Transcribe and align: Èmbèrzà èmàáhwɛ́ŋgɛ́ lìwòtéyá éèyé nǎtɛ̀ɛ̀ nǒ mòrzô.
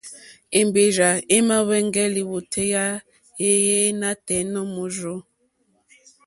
Èmbèrzà 0.59 1.09
èmàáhwɛ́ŋgɛ́ 1.35 2.07
lìwòtéyá 2.15 2.83
éèyé 3.45 3.77
nǎtɛ̀ɛ̀ 3.99 4.47
nǒ 4.53 4.61
mòrzô. 4.73 5.15